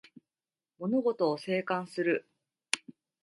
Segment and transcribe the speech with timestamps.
[0.79, 2.27] 物事を静観する